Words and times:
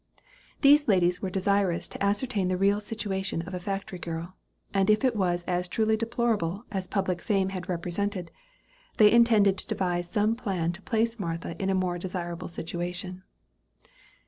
These 0.61 0.87
ladies 0.87 1.21
were 1.21 1.29
desirous 1.29 1.87
to 1.89 2.03
ascertain 2.03 2.47
the 2.47 2.57
real 2.57 2.79
situation 2.81 3.43
of 3.43 3.53
a 3.53 3.59
factory 3.59 3.99
girl, 3.99 4.33
and 4.73 4.89
if 4.89 5.05
it 5.05 5.15
was 5.15 5.43
as 5.43 5.67
truly 5.67 5.95
deplorable 5.95 6.65
as 6.71 6.87
public 6.87 7.21
fame 7.21 7.49
had 7.49 7.69
represented, 7.69 8.31
they 8.97 9.11
intended 9.11 9.59
to 9.59 9.67
devise 9.67 10.09
some 10.09 10.35
plan 10.35 10.71
to 10.71 10.81
place 10.81 11.19
Martha 11.19 11.55
in 11.61 11.69
a 11.69 11.75
more 11.75 11.99
desirable 11.99 12.47
situation. 12.47 13.21